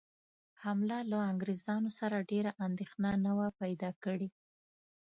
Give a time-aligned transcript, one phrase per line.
[0.63, 4.29] حمله له انګرېزانو سره ډېره اندېښنه نه وه پیدا کړې.